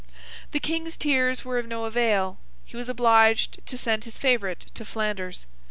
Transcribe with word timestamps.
The 0.51 0.59
King's 0.59 0.97
tears 0.97 1.45
were 1.45 1.59
of 1.59 1.67
no 1.67 1.85
avail; 1.85 2.39
he 2.65 2.75
was 2.75 2.89
obliged 2.89 3.59
to 3.67 3.77
send 3.77 4.03
his 4.05 4.17
favourite 4.17 4.61
to 4.73 4.83
Flanders. 4.83 5.45